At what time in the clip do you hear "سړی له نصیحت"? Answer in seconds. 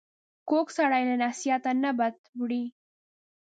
0.77-1.63